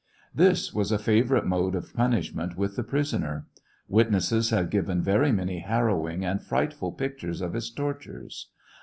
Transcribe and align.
This 0.33 0.73
was 0.73 0.91
a 0.91 0.97
favorite 0.97 1.45
mode 1.45 1.75
of 1.75 1.93
punishment 1.93 2.57
with 2.57 2.75
the 2.75 2.83
prisoner. 2.83 3.45
Witnesses 3.87 4.49
have 4.49 4.71
given 4.71 4.99
very 5.03 5.31
many 5.31 5.59
harrowing 5.59 6.25
aud 6.25 6.41
frightful 6.41 6.91
pictures 6.93 7.39
of 7.39 7.53
its 7.53 7.69
tortures. 7.69 8.49